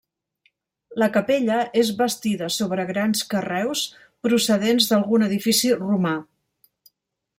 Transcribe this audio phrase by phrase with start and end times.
[1.01, 3.83] La capella és bastida sobre grans carreus
[4.29, 6.15] procedents d'algun edifici romà.